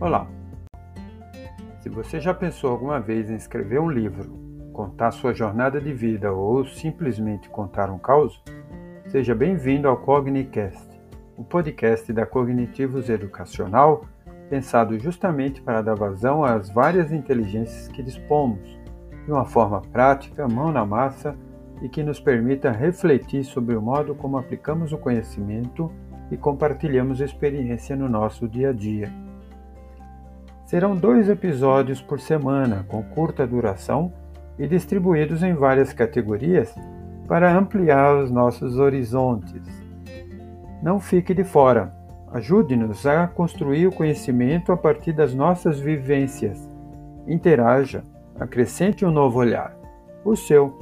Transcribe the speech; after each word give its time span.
Olá! 0.00 0.28
Se 1.80 1.88
você 1.88 2.20
já 2.20 2.32
pensou 2.32 2.70
alguma 2.70 3.00
vez 3.00 3.28
em 3.28 3.34
escrever 3.34 3.80
um 3.80 3.90
livro, 3.90 4.32
contar 4.72 5.10
sua 5.10 5.34
jornada 5.34 5.80
de 5.80 5.92
vida 5.92 6.32
ou 6.32 6.64
simplesmente 6.64 7.48
contar 7.48 7.90
um 7.90 7.98
caos, 7.98 8.40
seja 9.08 9.34
bem-vindo 9.34 9.88
ao 9.88 9.96
Cognicast, 9.96 10.88
o 11.36 11.42
podcast 11.42 12.12
da 12.12 12.24
Cognitivos 12.24 13.10
Educacional 13.10 14.04
pensado 14.48 14.96
justamente 15.00 15.60
para 15.60 15.82
dar 15.82 15.96
vazão 15.96 16.44
às 16.44 16.70
várias 16.70 17.10
inteligências 17.10 17.88
que 17.88 18.00
dispomos, 18.00 18.78
de 19.26 19.32
uma 19.32 19.44
forma 19.44 19.82
prática, 19.82 20.46
mão 20.46 20.70
na 20.70 20.86
massa 20.86 21.36
e 21.82 21.88
que 21.88 22.04
nos 22.04 22.20
permita 22.20 22.70
refletir 22.70 23.42
sobre 23.42 23.74
o 23.74 23.82
modo 23.82 24.14
como 24.14 24.38
aplicamos 24.38 24.92
o 24.92 24.98
conhecimento 24.98 25.90
e 26.30 26.36
compartilhamos 26.36 27.20
experiência 27.20 27.96
no 27.96 28.08
nosso 28.08 28.46
dia 28.46 28.70
a 28.70 28.72
dia. 28.72 29.27
Serão 30.68 30.94
dois 30.94 31.30
episódios 31.30 32.02
por 32.02 32.20
semana, 32.20 32.84
com 32.88 33.02
curta 33.02 33.46
duração 33.46 34.12
e 34.58 34.66
distribuídos 34.68 35.42
em 35.42 35.54
várias 35.54 35.94
categorias 35.94 36.74
para 37.26 37.56
ampliar 37.56 38.14
os 38.22 38.30
nossos 38.30 38.78
horizontes. 38.78 39.62
Não 40.82 41.00
fique 41.00 41.32
de 41.32 41.42
fora. 41.42 41.90
Ajude-nos 42.34 43.06
a 43.06 43.26
construir 43.26 43.86
o 43.86 43.92
conhecimento 43.92 44.70
a 44.70 44.76
partir 44.76 45.14
das 45.14 45.32
nossas 45.32 45.80
vivências. 45.80 46.68
Interaja, 47.26 48.04
acrescente 48.38 49.06
um 49.06 49.10
novo 49.10 49.38
olhar. 49.38 49.74
O 50.22 50.36
seu. 50.36 50.78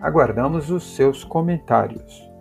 Aguardamos 0.00 0.70
os 0.70 0.94
seus 0.94 1.24
comentários. 1.24 2.32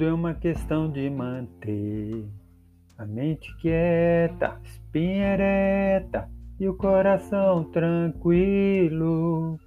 Tudo 0.00 0.08
é 0.08 0.14
uma 0.14 0.32
questão 0.32 0.90
de 0.90 1.10
manter 1.10 2.24
a 2.96 3.04
mente 3.04 3.54
quieta, 3.58 4.58
espinha 4.64 5.34
ereta 5.34 6.26
e 6.58 6.66
o 6.66 6.74
coração 6.74 7.64
tranquilo. 7.64 9.60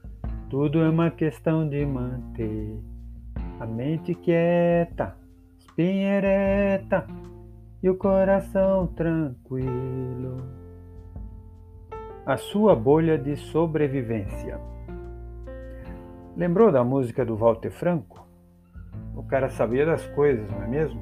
Tudo 0.50 0.82
é 0.82 0.90
uma 0.90 1.12
questão 1.12 1.70
de 1.70 1.86
manter 1.86 2.80
a 3.60 3.68
mente 3.68 4.16
quieta, 4.16 5.16
espinha 5.60 6.16
ereta 6.16 7.06
e 7.84 7.88
o 7.88 7.96
coração 7.96 8.88
tranquilo. 8.88 10.38
A 12.26 12.38
sua 12.38 12.76
bolha 12.76 13.20
de 13.20 13.36
sobrevivência. 13.36 14.60
Lembrou 16.36 16.72
da 16.72 16.84
música 16.84 17.24
do 17.24 17.36
Walter 17.36 17.70
Franco? 17.70 18.33
Cara 19.34 19.50
sabia 19.50 19.84
das 19.84 20.06
coisas, 20.10 20.48
não 20.52 20.62
é 20.62 20.68
mesmo? 20.68 21.02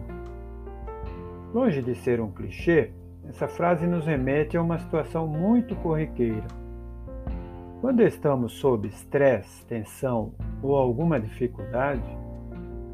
Longe 1.53 1.81
de 1.81 1.93
ser 1.95 2.21
um 2.21 2.31
clichê, 2.31 2.93
essa 3.27 3.45
frase 3.45 3.85
nos 3.85 4.05
remete 4.05 4.55
a 4.55 4.61
uma 4.61 4.79
situação 4.79 5.27
muito 5.27 5.75
corriqueira. 5.75 6.47
Quando 7.81 8.01
estamos 8.03 8.53
sob 8.53 8.87
estresse, 8.87 9.65
tensão 9.65 10.33
ou 10.63 10.77
alguma 10.77 11.19
dificuldade, 11.19 12.01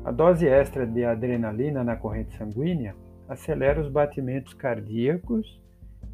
a 0.04 0.12
dose 0.12 0.48
extra 0.48 0.88
de 0.88 1.06
adrenalina 1.06 1.84
na 1.84 1.96
corrente 1.96 2.36
sanguínea 2.36 2.96
acelera 3.30 3.80
os 3.80 3.90
batimentos 3.90 4.56
cardíacos 4.56 5.62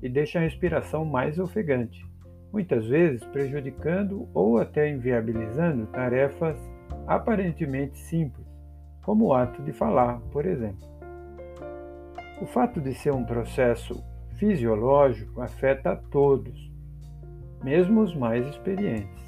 e 0.01 0.09
deixa 0.09 0.37
a 0.37 0.41
respiração 0.41 1.05
mais 1.05 1.39
ofegante, 1.39 2.05
muitas 2.51 2.85
vezes 2.85 3.23
prejudicando 3.27 4.27
ou 4.33 4.57
até 4.57 4.89
inviabilizando 4.89 5.85
tarefas 5.85 6.59
aparentemente 7.07 7.97
simples 7.99 8.52
como 9.03 9.25
o 9.25 9.33
ato 9.33 9.61
de 9.61 9.71
falar, 9.71 10.19
por 10.31 10.45
exemplo. 10.45 10.87
O 12.41 12.45
fato 12.45 12.81
de 12.81 12.93
ser 12.95 13.13
um 13.13 13.23
processo 13.23 14.03
fisiológico 14.37 15.41
afeta 15.41 15.91
a 15.91 15.95
todos, 15.95 16.71
mesmo 17.63 18.01
os 18.01 18.15
mais 18.15 18.45
experientes. 18.47 19.23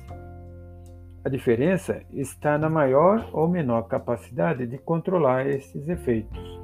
A 1.24 1.30
diferença 1.30 2.02
está 2.12 2.58
na 2.58 2.70
maior 2.70 3.30
ou 3.34 3.48
menor 3.48 3.84
capacidade 3.84 4.68
de 4.68 4.78
controlar 4.78 5.48
esses 5.48 5.88
efeitos. 5.88 6.62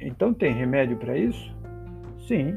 Então, 0.00 0.32
tem 0.34 0.52
remédio 0.52 0.96
para 0.96 1.16
isso? 1.16 1.56
Sim. 2.26 2.56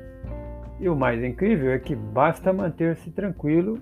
E 0.79 0.89
o 0.89 0.95
mais 0.95 1.23
incrível 1.23 1.71
é 1.71 1.79
que 1.79 1.95
basta 1.95 2.51
manter-se 2.51 3.11
tranquilo, 3.11 3.79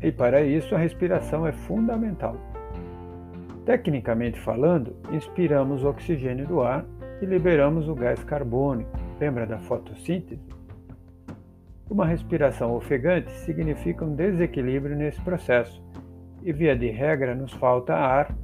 e 0.00 0.12
para 0.12 0.42
isso 0.42 0.74
a 0.74 0.78
respiração 0.78 1.46
é 1.46 1.52
fundamental. 1.52 2.36
Tecnicamente 3.68 4.40
falando, 4.40 4.96
inspiramos 5.12 5.84
o 5.84 5.90
oxigênio 5.90 6.46
do 6.46 6.62
ar 6.62 6.86
e 7.20 7.26
liberamos 7.26 7.86
o 7.86 7.94
gás 7.94 8.24
carbônico. 8.24 8.90
Lembra 9.20 9.46
da 9.46 9.58
fotossíntese? 9.58 10.40
Uma 11.90 12.06
respiração 12.06 12.74
ofegante 12.74 13.30
significa 13.30 14.06
um 14.06 14.14
desequilíbrio 14.14 14.96
nesse 14.96 15.20
processo 15.20 15.84
e, 16.42 16.50
via 16.50 16.74
de 16.74 16.88
regra, 16.88 17.34
nos 17.34 17.52
falta 17.52 17.92
ar, 17.92 18.34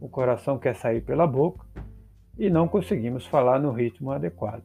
o 0.00 0.08
coração 0.08 0.58
quer 0.58 0.74
sair 0.74 1.02
pela 1.02 1.26
boca 1.26 1.62
e 2.38 2.48
não 2.48 2.66
conseguimos 2.66 3.26
falar 3.26 3.58
no 3.58 3.72
ritmo 3.72 4.10
adequado. 4.10 4.64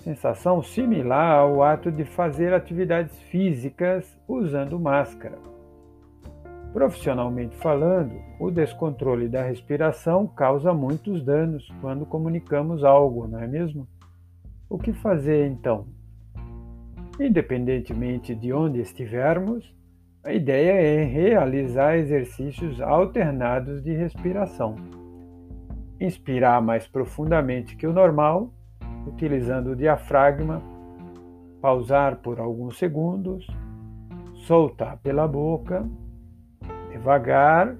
Sensação 0.00 0.62
similar 0.62 1.38
ao 1.38 1.62
ato 1.62 1.90
de 1.90 2.04
fazer 2.04 2.52
atividades 2.52 3.18
físicas 3.18 4.14
usando 4.28 4.78
máscara. 4.78 5.55
Profissionalmente 6.76 7.56
falando, 7.56 8.20
o 8.38 8.50
descontrole 8.50 9.30
da 9.30 9.42
respiração 9.42 10.26
causa 10.26 10.74
muitos 10.74 11.24
danos 11.24 11.66
quando 11.80 12.04
comunicamos 12.04 12.84
algo, 12.84 13.26
não 13.26 13.40
é 13.40 13.46
mesmo? 13.46 13.88
O 14.68 14.76
que 14.76 14.92
fazer 14.92 15.46
então? 15.46 15.86
Independentemente 17.18 18.34
de 18.34 18.52
onde 18.52 18.82
estivermos, 18.82 19.74
a 20.22 20.34
ideia 20.34 20.72
é 20.72 21.02
realizar 21.02 21.96
exercícios 21.96 22.78
alternados 22.78 23.82
de 23.82 23.94
respiração. 23.94 24.76
Inspirar 25.98 26.60
mais 26.60 26.86
profundamente 26.86 27.74
que 27.74 27.86
o 27.86 27.92
normal, 27.94 28.52
utilizando 29.06 29.68
o 29.68 29.76
diafragma, 29.76 30.60
pausar 31.58 32.16
por 32.16 32.38
alguns 32.38 32.76
segundos, 32.76 33.46
soltar 34.34 34.98
pela 34.98 35.26
boca 35.26 35.88
devagar, 36.96 37.76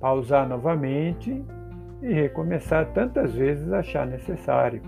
pausar 0.00 0.48
novamente 0.48 1.44
e 2.02 2.12
recomeçar 2.12 2.86
tantas 2.92 3.34
vezes 3.34 3.72
achar 3.72 4.06
necessário. 4.06 4.82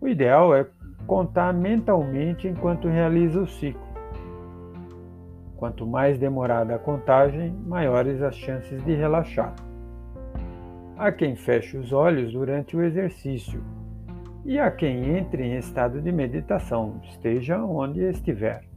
O 0.00 0.08
ideal 0.08 0.54
é 0.54 0.66
contar 1.06 1.52
mentalmente 1.52 2.48
enquanto 2.48 2.88
realiza 2.88 3.40
o 3.40 3.46
ciclo. 3.46 3.88
Quanto 5.56 5.86
mais 5.86 6.18
demorada 6.18 6.74
a 6.74 6.78
contagem, 6.78 7.52
maiores 7.66 8.22
as 8.22 8.34
chances 8.34 8.82
de 8.84 8.94
relaxar. 8.94 9.54
Há 10.96 11.12
quem 11.12 11.36
feche 11.36 11.76
os 11.76 11.92
olhos 11.92 12.32
durante 12.32 12.76
o 12.76 12.82
exercício 12.82 13.62
e 14.44 14.58
há 14.58 14.70
quem 14.70 15.16
entre 15.18 15.44
em 15.44 15.56
estado 15.58 16.00
de 16.00 16.10
meditação, 16.10 17.00
esteja 17.04 17.62
onde 17.62 18.00
estiver. 18.00 18.69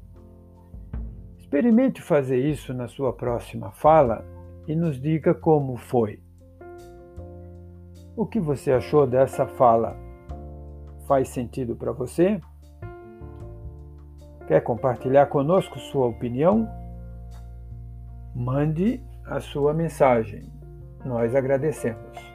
Experimente 1.54 2.02
fazer 2.02 2.40
isso 2.40 2.74
na 2.74 2.88
sua 2.88 3.14
próxima 3.14 3.70
fala 3.70 4.26
e 4.68 4.76
nos 4.76 5.00
diga 5.00 5.36
como 5.36 5.78
foi. 5.78 6.20
O 8.18 8.26
que 8.26 8.40
você 8.40 8.72
achou 8.72 9.06
dessa 9.06 9.46
fala? 9.46 9.96
Faz 11.08 11.30
sentido 11.30 11.76
para 11.76 11.92
você? 11.92 12.42
Quer 14.48 14.62
compartilhar 14.62 15.28
conosco 15.28 15.78
sua 15.78 16.08
opinião? 16.08 16.68
Mande 18.34 19.00
a 19.24 19.40
sua 19.40 19.76
mensagem. 19.76 20.52
Nós 21.06 21.36
agradecemos. 21.36 22.33